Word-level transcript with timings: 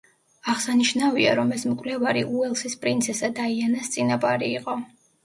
აღსანიშნავია, 0.51 1.33
რომ 1.39 1.51
ეს 1.57 1.65
მკვლევარი 1.73 2.23
უელსის 2.37 2.77
პრინცესა 2.87 3.29
დაიანას 3.41 3.93
წინაპარი 3.97 4.51
იყო. 4.57 4.77